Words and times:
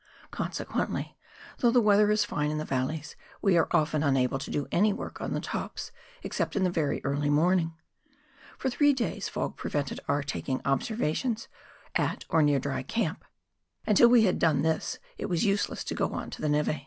consequently, 0.31 1.15
though 1.59 1.69
the 1.69 1.79
weather 1.79 2.09
is 2.09 2.25
fine 2.25 2.49
in 2.49 2.57
the 2.57 2.65
valleys, 2.65 3.15
we 3.39 3.55
are 3.55 3.67
often 3.69 4.01
unable 4.01 4.39
to 4.39 4.49
do 4.49 4.67
any 4.71 4.91
work 4.91 5.21
on 5.21 5.33
the 5.33 5.39
tops 5.39 5.91
except 6.23 6.55
in 6.55 6.63
the 6.63 6.71
very 6.71 7.01
early 7.05 7.29
morning. 7.29 7.75
For 8.57 8.67
three 8.71 8.93
days 8.93 9.29
fog 9.29 9.57
prevented 9.57 9.99
our 10.07 10.23
taking 10.23 10.59
observations 10.65 11.47
at 11.93 12.25
or 12.29 12.41
near 12.41 12.57
Dry 12.57 12.81
Camp, 12.81 13.23
and 13.85 13.95
till 13.95 14.09
we 14.09 14.23
had 14.23 14.39
done 14.39 14.63
this 14.63 14.97
it 15.19 15.27
was 15.27 15.45
useless 15.45 15.83
to 15.83 15.93
go 15.93 16.11
on 16.15 16.31
to 16.31 16.41
the 16.41 16.49
neve. 16.49 16.79